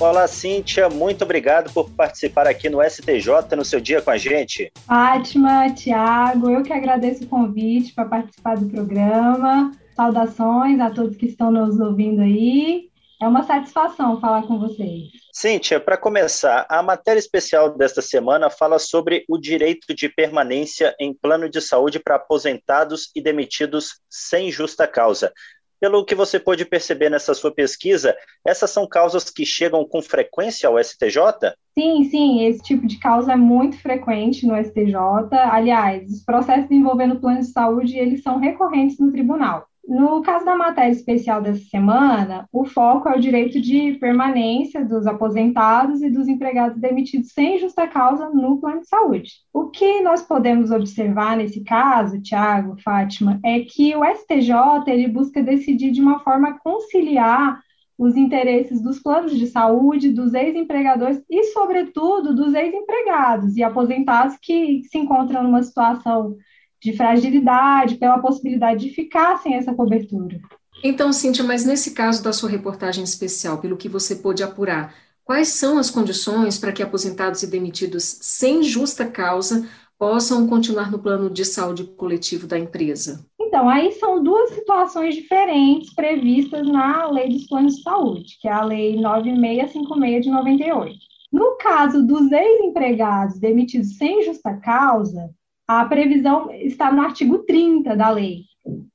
Olá, 0.00 0.26
Cíntia, 0.26 0.88
muito 0.88 1.22
obrigado 1.22 1.70
por 1.70 1.90
participar 1.90 2.46
aqui 2.46 2.70
no 2.70 2.78
STJ 2.82 3.54
no 3.54 3.64
seu 3.64 3.78
dia 3.78 4.00
com 4.00 4.10
a 4.10 4.16
gente. 4.16 4.72
Fátima, 4.86 5.68
Tiago, 5.74 6.48
eu 6.48 6.62
que 6.62 6.72
agradeço 6.72 7.24
o 7.24 7.26
convite 7.26 7.92
para 7.92 8.06
participar 8.06 8.56
do 8.56 8.70
programa. 8.70 9.70
Saudações 9.98 10.78
a 10.78 10.90
todos 10.90 11.16
que 11.16 11.26
estão 11.26 11.50
nos 11.50 11.80
ouvindo 11.80 12.22
aí. 12.22 12.88
É 13.20 13.26
uma 13.26 13.42
satisfação 13.42 14.20
falar 14.20 14.46
com 14.46 14.56
vocês. 14.56 15.08
Cíntia, 15.32 15.80
para 15.80 15.96
começar, 15.96 16.64
a 16.70 16.80
matéria 16.84 17.18
especial 17.18 17.76
desta 17.76 18.00
semana 18.00 18.48
fala 18.48 18.78
sobre 18.78 19.24
o 19.28 19.36
direito 19.36 19.92
de 19.92 20.08
permanência 20.08 20.94
em 21.00 21.12
plano 21.12 21.50
de 21.50 21.60
saúde 21.60 21.98
para 21.98 22.14
aposentados 22.14 23.10
e 23.12 23.20
demitidos 23.20 24.00
sem 24.08 24.52
justa 24.52 24.86
causa. 24.86 25.32
Pelo 25.80 26.04
que 26.04 26.14
você 26.14 26.38
pôde 26.38 26.64
perceber 26.64 27.10
nessa 27.10 27.34
sua 27.34 27.52
pesquisa, 27.52 28.16
essas 28.46 28.70
são 28.70 28.86
causas 28.86 29.30
que 29.30 29.44
chegam 29.44 29.84
com 29.84 30.00
frequência 30.00 30.68
ao 30.68 30.78
STJ? 30.78 31.54
Sim, 31.76 32.04
sim, 32.04 32.44
esse 32.44 32.62
tipo 32.62 32.86
de 32.86 33.00
causa 33.00 33.32
é 33.32 33.36
muito 33.36 33.76
frequente 33.78 34.46
no 34.46 34.56
STJ. 34.56 34.94
Aliás, 35.32 36.08
os 36.08 36.24
processos 36.24 36.70
envolvendo 36.70 37.18
plano 37.18 37.40
de 37.40 37.46
saúde, 37.46 37.98
eles 37.98 38.22
são 38.22 38.38
recorrentes 38.38 38.96
no 39.00 39.10
tribunal. 39.10 39.66
No 39.88 40.20
caso 40.20 40.44
da 40.44 40.54
matéria 40.54 40.92
especial 40.92 41.40
dessa 41.40 41.64
semana, 41.64 42.46
o 42.52 42.66
foco 42.66 43.08
é 43.08 43.16
o 43.16 43.20
direito 43.20 43.58
de 43.58 43.94
permanência 43.94 44.84
dos 44.84 45.06
aposentados 45.06 46.02
e 46.02 46.10
dos 46.10 46.28
empregados 46.28 46.78
demitidos 46.78 47.32
sem 47.32 47.58
justa 47.58 47.88
causa 47.88 48.28
no 48.28 48.58
plano 48.58 48.82
de 48.82 48.86
saúde. 48.86 49.32
O 49.50 49.70
que 49.70 50.02
nós 50.02 50.20
podemos 50.20 50.70
observar 50.70 51.38
nesse 51.38 51.64
caso, 51.64 52.20
Tiago, 52.20 52.76
Fátima, 52.82 53.40
é 53.42 53.60
que 53.60 53.96
o 53.96 54.04
STJ 54.04 54.52
ele 54.88 55.08
busca 55.08 55.42
decidir 55.42 55.90
de 55.90 56.02
uma 56.02 56.18
forma 56.18 56.58
conciliar 56.58 57.58
os 57.96 58.14
interesses 58.14 58.82
dos 58.82 59.00
planos 59.00 59.38
de 59.38 59.46
saúde, 59.46 60.12
dos 60.12 60.34
ex-empregadores 60.34 61.24
e, 61.30 61.44
sobretudo, 61.44 62.34
dos 62.34 62.52
ex-empregados 62.52 63.56
e 63.56 63.62
aposentados 63.62 64.36
que 64.36 64.82
se 64.84 64.98
encontram 64.98 65.42
numa 65.42 65.62
situação 65.62 66.36
de 66.80 66.96
fragilidade, 66.96 67.96
pela 67.96 68.18
possibilidade 68.18 68.88
de 68.88 68.94
ficar 68.94 69.38
sem 69.38 69.54
essa 69.54 69.74
cobertura. 69.74 70.40
Então, 70.82 71.12
Cíntia, 71.12 71.42
mas 71.42 71.64
nesse 71.64 71.92
caso 71.92 72.22
da 72.22 72.32
sua 72.32 72.48
reportagem 72.48 73.02
especial, 73.02 73.58
pelo 73.58 73.76
que 73.76 73.88
você 73.88 74.16
pôde 74.16 74.42
apurar, 74.42 74.94
quais 75.24 75.48
são 75.48 75.78
as 75.78 75.90
condições 75.90 76.58
para 76.58 76.72
que 76.72 76.82
aposentados 76.82 77.42
e 77.42 77.50
demitidos 77.50 78.18
sem 78.22 78.62
justa 78.62 79.04
causa 79.04 79.68
possam 79.98 80.46
continuar 80.46 80.90
no 80.90 81.00
plano 81.00 81.28
de 81.28 81.44
saúde 81.44 81.82
coletivo 81.84 82.46
da 82.46 82.56
empresa? 82.56 83.26
Então, 83.40 83.68
aí 83.68 83.90
são 83.92 84.22
duas 84.22 84.50
situações 84.50 85.16
diferentes 85.16 85.92
previstas 85.92 86.66
na 86.68 87.10
Lei 87.10 87.28
dos 87.28 87.46
Planos 87.46 87.76
de 87.76 87.82
Saúde, 87.82 88.38
que 88.40 88.46
é 88.46 88.52
a 88.52 88.62
Lei 88.62 89.00
9656 89.00 90.24
de 90.24 90.30
98. 90.30 90.96
No 91.32 91.56
caso 91.56 92.06
dos 92.06 92.30
ex-empregados 92.30 93.38
demitidos 93.38 93.96
sem 93.96 94.22
justa 94.22 94.54
causa, 94.54 95.28
a 95.68 95.84
previsão 95.84 96.50
está 96.50 96.90
no 96.90 97.02
artigo 97.02 97.40
30 97.40 97.94
da 97.94 98.08
lei, 98.08 98.44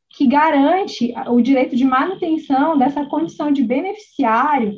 que 0.09 0.25
garante 0.25 1.13
o 1.27 1.39
direito 1.39 1.75
de 1.75 1.85
manutenção 1.85 2.75
dessa 2.75 3.05
condição 3.05 3.51
de 3.51 3.63
beneficiário 3.63 4.73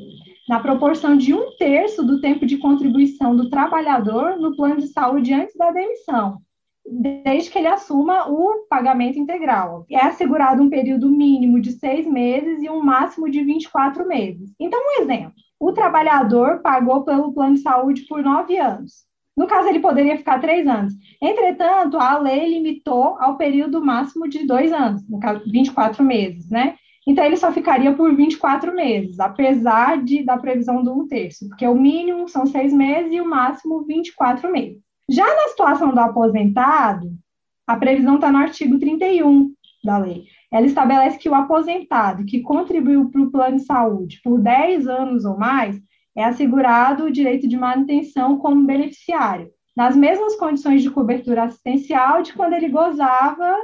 na 0.48 0.60
proporção 0.60 1.16
de 1.16 1.34
um 1.34 1.56
terço 1.58 2.06
do 2.06 2.20
tempo 2.20 2.46
de 2.46 2.58
contribuição 2.58 3.34
do 3.34 3.50
trabalhador 3.50 4.38
no 4.38 4.56
plano 4.58 4.82
de 4.82 4.88
saúde 4.88 5.34
antes 5.34 5.56
da 5.56 5.72
demissão, 5.72 6.40
desde 6.86 7.50
que 7.50 7.58
ele 7.58 7.68
assuma 7.68 8.30
o 8.30 8.68
pagamento 8.70 9.18
integral. 9.18 9.86
É 9.90 10.06
assegurado 10.06 10.62
um 10.62 10.70
período 10.70 11.10
mínimo 11.10 11.62
de 11.62 11.72
seis 11.72 12.06
meses 12.06 12.62
e 12.62 12.70
um 12.70 12.84
máximo 12.84 13.30
de 13.30 13.42
24 13.42 14.06
meses. 14.06 14.54
Então, 14.60 14.80
um 14.80 15.02
exemplo: 15.02 15.34
o 15.60 15.72
trabalhador 15.72 16.62
pagou 16.62 17.06
pelo 17.06 17.34
plano 17.34 17.56
de 17.56 17.62
saúde 17.62 18.02
por 18.02 18.22
nove 18.22 18.58
anos. 18.58 19.05
No 19.36 19.48
caso, 19.48 19.68
ele 19.68 19.80
poderia 19.80 20.18
ficar 20.18 20.40
três 20.40 20.66
anos. 20.68 20.94
Entretanto, 21.22 21.98
a 21.98 22.18
lei 22.18 22.50
limitou 22.50 23.18
ao 23.20 23.38
período 23.38 23.84
máximo 23.84 24.30
de 24.30 24.46
dois 24.46 24.72
anos, 24.72 25.08
no 25.10 25.20
caso, 25.20 25.44
24 25.46 26.04
meses, 26.04 26.50
né? 26.50 26.76
Então, 27.08 27.24
ele 27.24 27.38
só 27.38 27.52
ficaria 27.52 27.94
por 27.94 28.16
24 28.16 28.74
meses, 28.74 29.20
apesar 29.20 30.02
de, 30.04 30.24
da 30.24 30.38
previsão 30.38 30.84
do 30.84 30.92
um 30.92 31.08
terço, 31.08 31.48
porque 31.50 31.68
o 31.68 31.76
mínimo 31.76 32.28
são 32.28 32.46
seis 32.46 32.74
meses 32.74 33.12
e 33.12 33.22
o 33.22 33.30
máximo 33.30 33.86
24 33.86 34.52
meses. 34.52 34.82
Já 35.10 35.26
na 35.26 35.50
situação 35.50 35.94
do 35.94 36.00
aposentado, 36.00 37.12
a 37.68 37.76
previsão 37.76 38.16
está 38.16 38.32
no 38.32 38.40
artigo 38.40 38.80
31 38.80 39.54
da 39.84 40.00
lei. 40.00 40.24
Ela 40.52 40.66
estabelece 40.66 41.20
que 41.20 41.30
o 41.30 41.36
aposentado 41.36 42.26
que 42.26 42.42
contribuiu 42.42 43.10
para 43.10 43.22
o 43.22 43.32
plano 43.32 43.58
de 43.58 43.66
saúde 43.66 44.20
por 44.24 44.40
10 44.40 44.88
anos 44.88 45.26
ou 45.26 45.38
mais 45.38 45.80
é 46.16 46.24
assegurado 46.24 47.06
o 47.06 47.12
direito 47.12 47.48
de 47.48 47.58
manutenção 47.58 48.38
como 48.38 48.66
beneficiário, 48.66 49.52
nas 49.76 49.96
mesmas 49.96 50.36
condições 50.36 50.82
de 50.82 50.90
cobertura 50.90 51.44
assistencial 51.44 52.22
de 52.22 52.34
quando 52.34 52.54
ele 52.54 52.70
gozava 52.70 53.56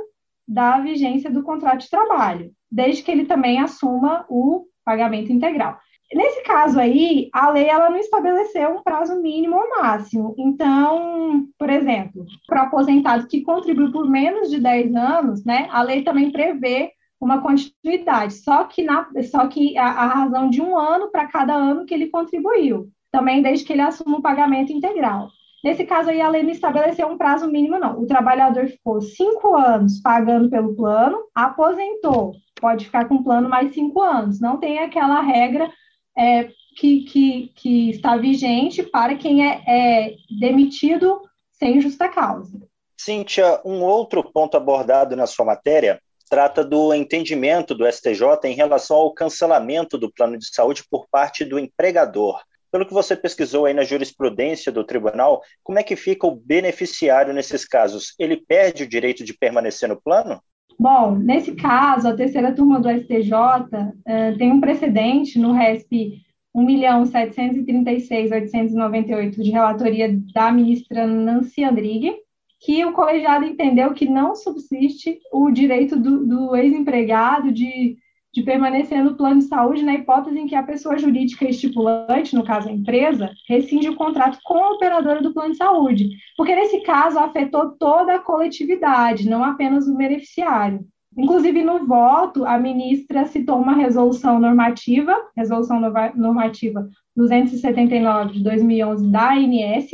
da 0.48 0.80
vigência 0.80 1.32
do 1.32 1.44
contrato 1.44 1.82
de 1.82 1.90
trabalho, 1.90 2.52
desde 2.70 3.04
que 3.04 3.12
ele 3.12 3.26
também 3.26 3.60
assuma 3.60 4.26
o 4.30 4.66
pagamento 4.84 5.32
integral. 5.32 5.80
Nesse 6.14 6.44
caso 6.44 6.78
aí, 6.78 7.30
a 7.32 7.50
lei 7.50 7.70
ela 7.70 7.90
não 7.90 7.98
estabeleceu 7.98 8.70
um 8.72 8.84
prazo 8.84 9.22
mínimo 9.22 9.56
ou 9.56 9.70
máximo. 9.82 10.36
Então, 10.38 11.46
por 11.58 11.70
exemplo, 11.70 12.26
para 12.46 12.64
aposentado 12.64 13.28
que 13.28 13.42
contribuiu 13.42 13.94
por 13.94 14.10
menos 14.10 14.50
de 14.50 14.60
10 14.60 14.94
anos, 14.94 15.46
né, 15.46 15.70
a 15.72 15.82
lei 15.82 16.04
também 16.04 16.30
prevê 16.30 16.92
uma 17.26 17.42
continuidade, 17.42 18.34
só 18.34 18.64
que, 18.64 18.84
na, 18.84 19.08
só 19.30 19.48
que 19.48 19.78
a, 19.78 19.86
a 19.86 20.08
razão 20.08 20.50
de 20.50 20.62
um 20.62 20.78
ano 20.78 21.12
para 21.12 21.28
cada 21.28 21.54
ano 21.54 21.86
que 21.86 21.94
ele 21.94 22.08
contribuiu, 22.08 22.90
também 23.12 23.42
desde 23.42 23.66
que 23.66 23.74
ele 23.74 23.82
assuma 23.82 24.18
o 24.18 24.22
pagamento 24.22 24.72
integral. 24.72 25.30
Nesse 25.64 25.84
caso 25.86 26.10
aí, 26.10 26.20
a 26.20 26.28
lei 26.28 26.42
não 26.42 26.50
estabeleceu 26.50 27.08
um 27.08 27.18
prazo 27.18 27.48
mínimo, 27.48 27.78
não. 27.78 28.00
O 28.02 28.08
trabalhador 28.08 28.68
ficou 28.68 29.00
cinco 29.00 29.56
anos 29.56 30.00
pagando 30.02 30.50
pelo 30.50 30.76
plano, 30.76 31.20
aposentou, 31.36 32.34
pode 32.60 32.86
ficar 32.86 33.08
com 33.08 33.16
o 33.16 33.24
plano 33.24 33.48
mais 33.48 33.72
cinco 33.74 34.02
anos. 34.02 34.40
Não 34.40 34.58
tem 34.58 34.80
aquela 34.80 35.22
regra 35.22 35.72
é, 36.18 36.50
que, 36.76 37.02
que, 37.04 37.52
que, 37.56 37.90
está 37.92 38.18
vigente 38.18 38.82
para 38.82 39.16
quem 39.16 39.48
é, 39.48 39.62
é 39.68 40.16
demitido 40.40 41.22
sem 41.52 41.80
justa 41.80 42.10
causa. 42.10 42.60
Cíntia, 42.98 43.62
um 43.64 43.84
outro 43.84 44.24
ponto 44.24 44.58
abordado 44.58 45.16
na 45.16 45.28
sua 45.28 45.46
matéria 45.46 46.02
trata 46.32 46.64
do 46.64 46.92
entendimento 46.94 47.76
do 47.76 47.86
STJ 47.86 48.46
em 48.46 48.54
relação 48.54 48.96
ao 48.96 49.14
cancelamento 49.14 49.98
do 49.98 50.10
plano 50.10 50.38
de 50.38 50.48
saúde 50.48 50.82
por 50.90 51.06
parte 51.12 51.44
do 51.44 51.60
empregador. 51.60 52.40
Pelo 52.72 52.86
que 52.86 52.94
você 52.94 53.18
pesquisou 53.18 53.66
aí 53.66 53.74
na 53.74 53.84
jurisprudência 53.84 54.72
do 54.72 54.86
tribunal, 54.86 55.42
como 55.62 55.78
é 55.78 55.84
que 55.84 55.98
fica 55.98 56.26
o 56.26 56.34
beneficiário 56.34 57.34
nesses 57.34 57.66
casos? 57.66 58.14
Ele 58.18 58.38
perde 58.38 58.84
o 58.84 58.88
direito 58.88 59.26
de 59.26 59.34
permanecer 59.34 59.90
no 59.90 60.02
plano? 60.02 60.40
Bom, 60.80 61.16
nesse 61.16 61.54
caso, 61.54 62.08
a 62.08 62.16
terceira 62.16 62.56
turma 62.56 62.80
do 62.80 62.90
STJ 62.90 63.34
uh, 63.34 63.92
eh, 64.08 64.32
tem 64.38 64.54
um 64.54 64.62
precedente 64.62 65.38
no 65.38 65.52
RESP 65.52 66.22
1.736.898 66.56 69.32
de 69.32 69.52
relatoria 69.52 70.18
da 70.34 70.50
ministra 70.50 71.06
Nancy 71.06 71.66
Andrighi, 71.66 72.16
que 72.62 72.86
o 72.86 72.94
colegiado 72.94 73.44
entendeu 73.44 73.92
que 73.94 74.08
não 74.08 74.36
subsiste 74.36 75.20
o 75.34 75.50
direito 75.50 76.00
do, 76.00 76.26
do 76.26 76.56
ex-empregado 76.56 77.52
de, 77.52 77.98
de 78.32 78.44
permanecer 78.44 79.04
no 79.04 79.16
plano 79.16 79.40
de 79.40 79.48
saúde 79.48 79.84
na 79.84 79.96
hipótese 79.96 80.38
em 80.38 80.46
que 80.46 80.54
a 80.54 80.62
pessoa 80.62 80.98
jurídica 80.98 81.50
estipulante, 81.50 82.36
no 82.36 82.44
caso 82.44 82.70
a 82.70 82.72
empresa, 82.72 83.32
rescinde 83.50 83.90
o 83.90 83.96
contrato 83.96 84.38
com 84.44 84.64
a 84.64 84.72
operadora 84.74 85.24
do 85.24 85.34
plano 85.34 85.52
de 85.52 85.58
saúde, 85.58 86.10
porque 86.38 86.56
nesse 86.56 86.82
caso 86.82 87.18
afetou 87.18 87.72
toda 87.80 88.16
a 88.16 88.20
coletividade, 88.20 89.28
não 89.28 89.44
apenas 89.44 89.88
o 89.88 89.98
beneficiário. 89.98 90.86
Inclusive, 91.18 91.62
no 91.64 91.86
voto, 91.86 92.46
a 92.46 92.58
ministra 92.58 93.26
citou 93.26 93.58
uma 93.58 93.74
resolução 93.74 94.40
normativa, 94.40 95.14
resolução 95.36 95.80
normativa 96.16 96.88
279 97.18 98.36
de 98.36 98.44
2011 98.44 99.12
da 99.12 99.34
ANS, 99.34 99.92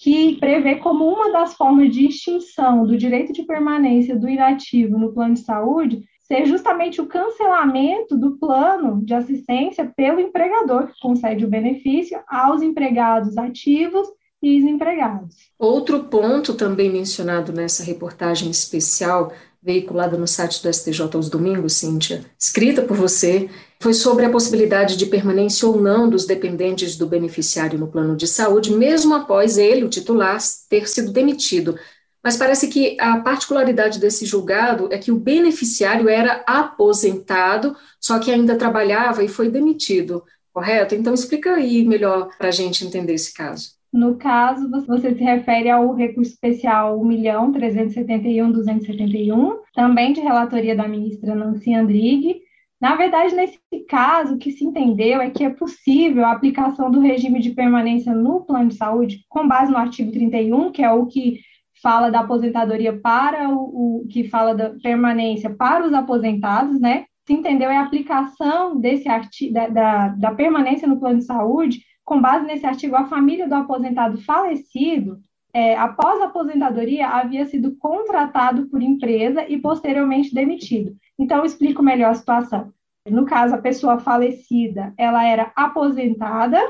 que 0.00 0.36
prevê 0.36 0.76
como 0.76 1.06
uma 1.06 1.30
das 1.30 1.52
formas 1.54 1.92
de 1.92 2.06
extinção 2.06 2.86
do 2.86 2.96
direito 2.96 3.34
de 3.34 3.42
permanência 3.42 4.16
do 4.16 4.28
inativo 4.28 4.98
no 4.98 5.12
plano 5.12 5.34
de 5.34 5.40
saúde 5.40 6.02
ser 6.22 6.46
justamente 6.46 7.00
o 7.02 7.06
cancelamento 7.06 8.16
do 8.16 8.38
plano 8.38 9.04
de 9.04 9.12
assistência 9.12 9.92
pelo 9.94 10.20
empregador 10.20 10.86
que 10.86 11.00
concede 11.00 11.44
o 11.44 11.50
benefício 11.50 12.18
aos 12.26 12.62
empregados 12.62 13.36
ativos 13.36 14.08
e 14.42 14.58
desempregados. 14.58 15.36
Outro 15.58 16.04
ponto 16.04 16.54
também 16.54 16.90
mencionado 16.90 17.52
nessa 17.52 17.84
reportagem 17.84 18.50
especial 18.50 19.32
veiculada 19.62 20.16
no 20.16 20.26
site 20.26 20.62
do 20.62 20.72
STJ 20.72 21.10
aos 21.14 21.28
domingos, 21.28 21.74
Cíntia, 21.74 22.24
escrita 22.38 22.80
por 22.80 22.96
você, 22.96 23.50
foi 23.82 23.94
sobre 23.94 24.26
a 24.26 24.30
possibilidade 24.30 24.94
de 24.94 25.06
permanência 25.06 25.66
ou 25.66 25.80
não 25.80 26.08
dos 26.08 26.26
dependentes 26.26 26.96
do 26.96 27.06
beneficiário 27.06 27.78
no 27.78 27.88
plano 27.88 28.14
de 28.14 28.26
saúde, 28.26 28.72
mesmo 28.72 29.14
após 29.14 29.56
ele, 29.56 29.84
o 29.84 29.88
titular, 29.88 30.38
ter 30.68 30.86
sido 30.86 31.10
demitido. 31.10 31.76
Mas 32.22 32.36
parece 32.36 32.68
que 32.68 33.00
a 33.00 33.20
particularidade 33.20 33.98
desse 33.98 34.26
julgado 34.26 34.90
é 34.92 34.98
que 34.98 35.10
o 35.10 35.18
beneficiário 35.18 36.10
era 36.10 36.44
aposentado, 36.46 37.74
só 37.98 38.18
que 38.18 38.30
ainda 38.30 38.58
trabalhava 38.58 39.24
e 39.24 39.28
foi 39.28 39.48
demitido, 39.48 40.22
correto? 40.52 40.94
Então, 40.94 41.14
explica 41.14 41.54
aí 41.54 41.82
melhor 41.82 42.28
para 42.36 42.48
a 42.48 42.52
gente 42.52 42.86
entender 42.86 43.14
esse 43.14 43.32
caso. 43.32 43.70
No 43.90 44.16
caso, 44.16 44.68
você 44.86 45.14
se 45.14 45.24
refere 45.24 45.70
ao 45.70 45.94
recurso 45.94 46.32
especial 46.32 47.00
1.371.271, 47.00 49.56
também 49.74 50.12
de 50.12 50.20
relatoria 50.20 50.76
da 50.76 50.86
ministra 50.86 51.34
Nancy 51.34 51.74
Andrighi. 51.74 52.42
Na 52.80 52.96
verdade, 52.96 53.34
nesse 53.34 53.58
caso, 53.86 54.34
o 54.34 54.38
que 54.38 54.52
se 54.52 54.64
entendeu 54.64 55.20
é 55.20 55.30
que 55.30 55.44
é 55.44 55.50
possível 55.50 56.24
a 56.24 56.32
aplicação 56.32 56.90
do 56.90 57.00
regime 57.00 57.38
de 57.38 57.50
permanência 57.50 58.14
no 58.14 58.40
plano 58.40 58.70
de 58.70 58.76
saúde, 58.76 59.24
com 59.28 59.46
base 59.46 59.70
no 59.70 59.76
artigo 59.76 60.10
31, 60.10 60.72
que 60.72 60.82
é 60.82 60.90
o 60.90 61.06
que 61.06 61.40
fala 61.82 62.10
da 62.10 62.20
aposentadoria 62.20 62.98
para 62.98 63.50
o, 63.50 64.02
o 64.02 64.08
que 64.08 64.24
fala 64.28 64.54
da 64.54 64.70
permanência 64.82 65.50
para 65.50 65.86
os 65.86 65.92
aposentados, 65.92 66.80
né? 66.80 67.04
Se 67.26 67.34
entendeu 67.34 67.70
é 67.70 67.76
a 67.76 67.82
aplicação 67.82 68.80
desse 68.80 69.08
artigo 69.08 69.52
da, 69.52 69.68
da, 69.68 70.08
da 70.08 70.34
permanência 70.34 70.88
no 70.88 70.98
plano 70.98 71.18
de 71.18 71.24
saúde 71.24 71.80
com 72.04 72.20
base 72.20 72.44
nesse 72.44 72.66
artigo, 72.66 72.96
a 72.96 73.06
família 73.06 73.48
do 73.48 73.54
aposentado 73.54 74.18
falecido, 74.22 75.20
é, 75.52 75.76
após 75.76 76.20
a 76.20 76.26
aposentadoria, 76.26 77.08
havia 77.08 77.44
sido 77.46 77.76
contratado 77.76 78.66
por 78.68 78.82
empresa 78.82 79.44
e 79.48 79.58
posteriormente 79.58 80.34
demitido. 80.34 80.96
Então, 81.18 81.44
explico 81.44 81.82
melhor 81.82 82.10
a 82.10 82.14
situação. 82.14 82.72
No 83.08 83.24
caso, 83.24 83.54
a 83.54 83.58
pessoa 83.58 83.98
falecida, 83.98 84.94
ela 84.96 85.24
era 85.24 85.52
aposentada 85.56 86.60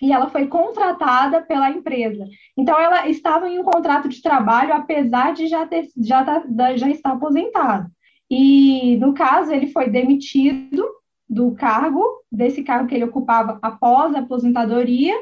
e 0.00 0.12
ela 0.12 0.30
foi 0.30 0.46
contratada 0.46 1.42
pela 1.42 1.70
empresa. 1.70 2.26
Então, 2.56 2.78
ela 2.78 3.08
estava 3.08 3.48
em 3.48 3.58
um 3.58 3.64
contrato 3.64 4.08
de 4.08 4.22
trabalho, 4.22 4.72
apesar 4.72 5.34
de 5.34 5.46
já, 5.46 5.66
ter, 5.66 5.88
já, 5.98 6.24
tá, 6.24 6.42
já 6.76 6.88
estar 6.88 7.12
aposentado. 7.12 7.90
E, 8.30 8.96
no 8.96 9.12
caso, 9.12 9.52
ele 9.52 9.66
foi 9.66 9.90
demitido 9.90 10.88
do 11.28 11.52
cargo, 11.52 12.02
desse 12.30 12.62
cargo 12.62 12.88
que 12.88 12.94
ele 12.94 13.04
ocupava 13.04 13.58
após 13.60 14.14
a 14.14 14.20
aposentadoria, 14.20 15.14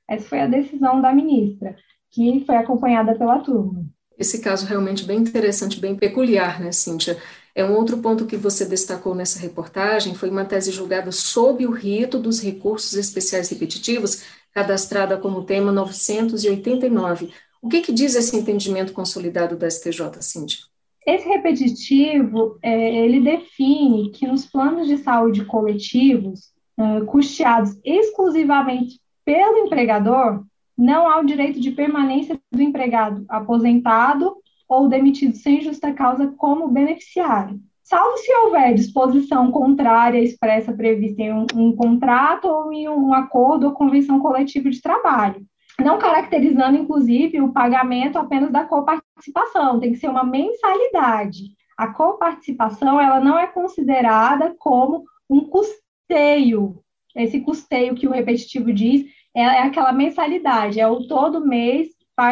Essa 0.06 0.28
foi 0.28 0.40
a 0.40 0.46
decisão 0.46 1.00
da 1.00 1.14
ministra, 1.14 1.74
que 2.10 2.44
foi 2.44 2.56
acompanhada 2.56 3.14
pela 3.14 3.38
turma. 3.38 3.86
Esse 4.18 4.42
caso 4.42 4.66
realmente 4.66 5.02
bem 5.04 5.20
interessante, 5.20 5.80
bem 5.80 5.96
peculiar, 5.96 6.60
né, 6.60 6.72
Cíntia? 6.72 7.16
É 7.54 7.64
um 7.64 7.74
outro 7.74 7.96
ponto 7.98 8.26
que 8.26 8.36
você 8.36 8.66
destacou 8.66 9.14
nessa 9.14 9.38
reportagem, 9.38 10.14
foi 10.14 10.28
uma 10.28 10.44
tese 10.44 10.70
julgada 10.70 11.10
sob 11.10 11.66
o 11.66 11.70
rito 11.70 12.18
dos 12.18 12.38
recursos 12.38 12.94
especiais 12.94 13.48
repetitivos, 13.48 14.24
cadastrada 14.56 15.18
como 15.18 15.44
tema 15.44 15.70
989. 15.70 17.30
O 17.60 17.68
que, 17.68 17.82
que 17.82 17.92
diz 17.92 18.14
esse 18.14 18.34
entendimento 18.34 18.94
consolidado 18.94 19.54
da 19.54 19.70
STJ, 19.70 20.22
Cíntia? 20.22 20.60
Esse 21.06 21.28
repetitivo, 21.28 22.58
é, 22.62 23.04
ele 23.04 23.20
define 23.20 24.10
que 24.12 24.26
nos 24.26 24.46
planos 24.46 24.88
de 24.88 24.96
saúde 24.96 25.44
coletivos, 25.44 26.52
é, 26.78 27.04
custeados 27.04 27.76
exclusivamente 27.84 28.98
pelo 29.26 29.58
empregador, 29.58 30.42
não 30.76 31.06
há 31.06 31.20
o 31.20 31.26
direito 31.26 31.60
de 31.60 31.72
permanência 31.72 32.40
do 32.50 32.62
empregado 32.62 33.26
aposentado 33.28 34.38
ou 34.66 34.88
demitido 34.88 35.36
sem 35.36 35.60
justa 35.60 35.92
causa 35.92 36.32
como 36.38 36.68
beneficiário. 36.68 37.60
Salvo 37.88 38.16
se 38.16 38.34
houver 38.34 38.74
disposição 38.74 39.52
contrária 39.52 40.18
expressa 40.18 40.72
prevista 40.72 41.22
em 41.22 41.32
um, 41.32 41.46
um 41.54 41.76
contrato 41.76 42.46
ou 42.46 42.72
em 42.72 42.88
um 42.88 43.14
acordo 43.14 43.66
ou 43.66 43.72
convenção 43.72 44.18
coletiva 44.18 44.68
de 44.68 44.82
trabalho 44.82 45.46
não 45.82 45.98
caracterizando, 45.98 46.78
inclusive, 46.78 47.40
o 47.40 47.52
pagamento 47.52 48.18
apenas 48.18 48.50
da 48.50 48.64
coparticipação, 48.64 49.78
tem 49.78 49.92
que 49.92 49.98
ser 49.98 50.08
uma 50.08 50.24
mensalidade. 50.24 51.54
A 51.76 51.88
coparticipação, 51.88 53.00
ela 53.00 53.20
não 53.20 53.38
é 53.38 53.46
considerada 53.46 54.54
como 54.58 55.04
um 55.28 55.40
custeio. 55.40 56.82
Esse 57.14 57.40
custeio 57.40 57.94
que 57.94 58.08
o 58.08 58.10
repetitivo 58.10 58.72
diz 58.72 59.04
é, 59.34 59.42
é 59.42 59.62
aquela 59.62 59.92
mensalidade, 59.92 60.80
é 60.80 60.88
o 60.88 61.06
todo 61.06 61.46
mês 61.46 61.88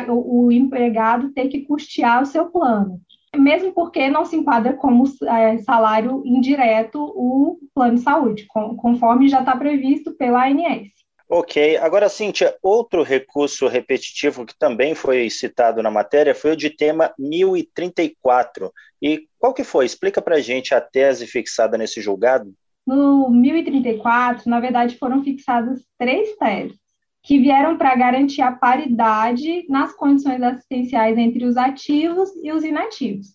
o, 0.09 0.47
o 0.47 0.53
empregado 0.53 1.33
ter 1.33 1.49
que 1.49 1.61
custear 1.67 2.23
o 2.23 2.27
seu 2.27 2.47
plano. 2.47 3.01
Mesmo 3.37 3.73
porque 3.73 4.09
não 4.09 4.25
se 4.25 4.37
enquadra 4.37 4.75
como 4.75 5.05
é, 5.27 5.59
salário 5.59 6.23
indireto 6.25 6.99
o 7.01 7.59
plano 7.75 7.97
de 7.97 8.01
saúde, 8.01 8.47
conforme 8.47 9.29
já 9.29 9.41
está 9.41 9.57
previsto 9.57 10.13
pela 10.13 10.47
ANS. 10.47 10.93
Ok, 11.29 11.79
agora, 11.79 12.09
Cíntia, 12.09 12.55
outro 12.63 13.03
recurso 13.03 13.67
repetitivo 13.67 14.45
que 14.45 14.57
também 14.59 14.95
foi 14.95 15.29
citado 15.31 15.83
na 15.83 15.91
matéria 15.91 16.35
foi 16.35 16.53
o 16.53 16.57
de 16.57 16.69
tema 16.69 17.13
1034. 17.19 18.71
E 19.01 19.27
qual 19.39 19.55
que 19.55 19.65
foi? 19.65 19.87
Explica 19.87 20.21
para 20.21 20.37
a 20.37 20.41
gente 20.41 20.75
a 20.75 20.81
tese 20.81 21.27
fixada 21.27 21.79
nesse 21.79 22.01
julgado. 22.01 22.53
No 22.87 23.31
1034, 23.31 24.49
na 24.49 24.61
verdade, 24.61 24.99
foram 24.99 25.25
fixadas 25.25 25.83
três 25.99 26.37
teses 26.37 26.84
que 27.25 27.39
vieram 27.39 27.79
para 27.79 27.97
garantir 27.97 28.43
a 28.43 28.53
paridade 28.53 29.65
nas 29.67 29.95
condições 29.95 30.43
assistenciais 30.43 31.17
entre 31.17 31.47
os 31.47 31.57
ativos 31.57 32.29
e 32.43 32.53
os 32.53 32.63
inativos. 32.63 33.29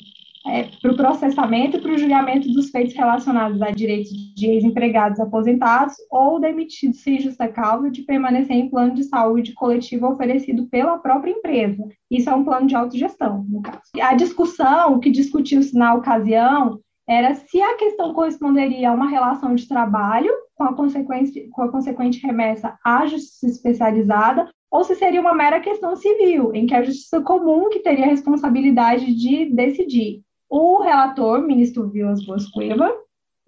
é, 0.46 0.64
para 0.80 0.92
o 0.92 0.96
processamento 0.96 1.76
e 1.76 1.80
para 1.80 1.92
o 1.92 1.98
julgamento 1.98 2.50
dos 2.52 2.70
feitos 2.70 2.94
relacionados 2.94 3.60
a 3.60 3.70
direitos 3.70 4.10
de 4.34 4.46
ex-empregados 4.46 5.20
aposentados 5.20 5.96
ou 6.10 6.40
demitidos 6.40 7.02
sem 7.02 7.20
justa 7.20 7.46
causa 7.46 7.90
de 7.90 8.02
permanecer 8.02 8.56
em 8.56 8.70
plano 8.70 8.94
de 8.94 9.04
saúde 9.04 9.52
coletivo 9.52 10.08
oferecido 10.08 10.66
pela 10.68 10.98
própria 10.98 11.32
empresa. 11.32 11.86
Isso 12.10 12.30
é 12.30 12.34
um 12.34 12.44
plano 12.44 12.66
de 12.66 12.74
autogestão, 12.74 13.44
no 13.48 13.60
caso. 13.60 13.80
A 14.00 14.14
discussão, 14.14 14.94
o 14.94 15.00
que 15.00 15.10
discutiu-se 15.10 15.76
na 15.76 15.94
ocasião, 15.94 16.80
era 17.06 17.34
se 17.34 17.60
a 17.60 17.76
questão 17.76 18.14
corresponderia 18.14 18.90
a 18.90 18.94
uma 18.94 19.08
relação 19.08 19.54
de 19.54 19.66
trabalho 19.66 20.32
com 20.54 20.64
a, 20.64 20.74
com 20.74 21.62
a 21.62 21.68
consequente 21.68 22.24
remessa 22.24 22.78
à 22.84 23.04
justiça 23.06 23.46
especializada 23.46 24.48
ou 24.70 24.84
se 24.84 24.94
seria 24.94 25.20
uma 25.20 25.34
mera 25.34 25.60
questão 25.60 25.96
civil, 25.96 26.54
em 26.54 26.66
que 26.66 26.74
a 26.74 26.82
justiça 26.82 27.20
comum 27.20 27.68
que 27.68 27.80
teria 27.80 28.04
a 28.04 28.08
responsabilidade 28.08 29.12
de 29.14 29.46
decidir. 29.46 30.22
O 30.50 30.82
relator, 30.82 31.40
ministro 31.40 31.88
Vilas 31.88 32.26
Boas 32.26 32.44
Cueva, 32.48 32.92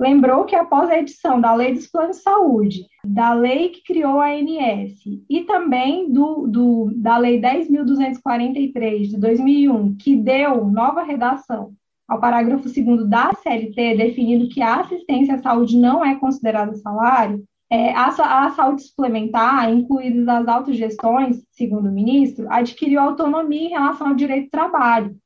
lembrou 0.01 0.45
que 0.45 0.55
após 0.55 0.89
a 0.89 0.99
edição 0.99 1.41
da 1.41 1.53
Lei 1.53 1.73
dos 1.73 1.89
Planos 1.89 2.19
de 2.19 2.23
Saúde, 2.23 2.87
da 3.05 3.35
lei 3.35 3.71
que 3.71 3.83
criou 3.83 4.21
a 4.21 4.29
ANS 4.29 5.01
e 5.29 5.41
também 5.41 6.13
do, 6.13 6.47
do, 6.47 6.93
da 6.95 7.19
Lei 7.19 7.41
10.243 7.41 9.09
de 9.09 9.19
2001, 9.19 9.97
que 9.97 10.15
deu 10.15 10.65
nova 10.65 11.03
redação 11.03 11.73
ao 12.07 12.21
parágrafo 12.21 12.69
2 12.69 13.09
da 13.09 13.33
CLT, 13.33 13.97
definindo 13.97 14.49
que 14.49 14.63
a 14.63 14.81
assistência 14.81 15.35
à 15.35 15.39
saúde 15.39 15.77
não 15.77 16.05
é 16.05 16.15
considerada 16.15 16.73
salário, 16.77 17.43
é, 17.69 17.93
a, 17.95 18.09
a, 18.45 18.51
saúde 18.51 18.83
suplementar, 18.83 19.73
incluídas 19.73 20.29
as 20.29 20.47
autogestões, 20.47 21.43
segundo 21.51 21.89
o 21.89 21.93
ministro, 21.93 22.47
adquiriu 22.49 23.01
autonomia 23.01 23.67
em 23.67 23.71
relação 23.71 24.09
ao 24.09 24.15
direito 24.15 24.45
do 24.45 24.51
trabalho, 24.51 25.17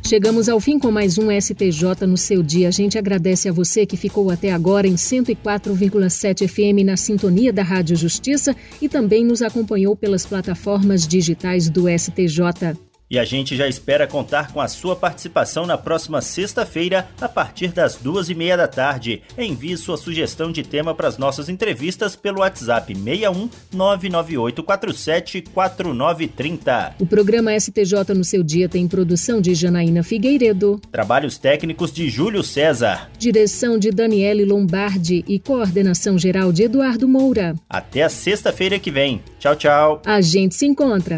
Chegamos 0.09 0.49
ao 0.49 0.59
fim 0.59 0.79
com 0.79 0.89
mais 0.89 1.19
um 1.19 1.29
STJ 1.29 2.07
no 2.07 2.17
seu 2.17 2.41
dia. 2.41 2.69
A 2.69 2.71
gente 2.71 2.97
agradece 2.97 3.47
a 3.47 3.51
você 3.51 3.85
que 3.85 3.95
ficou 3.95 4.31
até 4.31 4.51
agora 4.51 4.87
em 4.87 4.95
104,7 4.95 6.47
FM 6.47 6.83
na 6.83 6.97
sintonia 6.97 7.53
da 7.53 7.61
Rádio 7.61 7.95
Justiça 7.95 8.55
e 8.81 8.89
também 8.89 9.23
nos 9.23 9.43
acompanhou 9.43 9.95
pelas 9.95 10.25
plataformas 10.25 11.07
digitais 11.07 11.69
do 11.69 11.85
STJ. 11.87 12.88
E 13.09 13.17
a 13.17 13.25
gente 13.25 13.55
já 13.55 13.67
espera 13.67 14.05
contar 14.05 14.53
com 14.53 14.61
a 14.61 14.67
sua 14.67 14.95
participação 14.95 15.65
na 15.65 15.77
próxima 15.77 16.21
sexta-feira, 16.21 17.07
a 17.19 17.27
partir 17.27 17.69
das 17.69 17.95
duas 17.95 18.29
e 18.29 18.35
meia 18.35 18.55
da 18.55 18.67
tarde. 18.67 19.23
Envie 19.35 19.75
sua 19.77 19.97
sugestão 19.97 20.51
de 20.51 20.61
tema 20.61 20.93
para 20.93 21.07
as 21.07 21.17
nossas 21.17 21.49
entrevistas 21.49 22.15
pelo 22.15 22.41
WhatsApp 22.41 22.93
61 22.93 23.49
99847 23.73 25.41
4930. 25.41 26.95
O 26.99 27.07
programa 27.07 27.59
STJ 27.59 28.13
no 28.15 28.23
seu 28.23 28.43
dia 28.43 28.69
tem 28.69 28.87
produção 28.87 29.41
de 29.41 29.55
Janaína 29.55 30.03
Figueiredo. 30.03 30.79
Trabalhos 30.91 31.39
técnicos 31.39 31.91
de 31.91 32.09
Júlio 32.09 32.43
César. 32.43 33.09
Direção 33.17 33.79
de 33.79 33.89
Daniele 33.89 34.45
Lombardi 34.45 35.25
e 35.27 35.39
coordenação 35.39 36.19
geral 36.19 36.51
de 36.51 36.63
Eduardo 36.63 37.07
Moura. 37.07 37.55
Até 37.67 38.03
a 38.03 38.09
sexta-feira 38.09 38.77
que 38.77 38.91
vem. 38.91 39.23
Tchau, 39.39 39.55
tchau. 39.55 40.01
A 40.05 40.21
gente 40.21 40.53
se 40.53 40.67
encontra. 40.67 41.17